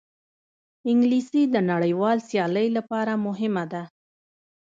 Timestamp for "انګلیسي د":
0.89-1.55